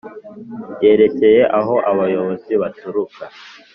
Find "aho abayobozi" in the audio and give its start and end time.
1.59-2.51